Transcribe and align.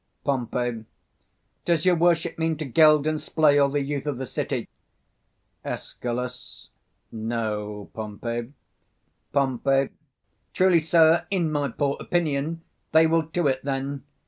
215 0.25 0.73
Pom. 0.73 0.85
Does 1.63 1.85
your 1.85 1.93
worship 1.95 2.39
mean 2.39 2.57
to 2.57 2.65
geld 2.65 3.05
and 3.05 3.21
splay 3.21 3.59
all 3.59 3.69
the 3.69 3.81
youth 3.83 4.07
of 4.07 4.17
the 4.17 4.25
city? 4.25 4.67
Escal. 5.63 6.69
No, 7.11 7.91
Pompey. 7.93 8.51
Pom. 9.31 9.61
Truly, 10.55 10.79
sir, 10.79 11.27
in 11.29 11.51
my 11.51 11.69
poor 11.69 11.97
opinion, 11.99 12.63
they 12.93 13.05
will 13.05 13.27
to't, 13.27 13.61
then. 13.63 14.01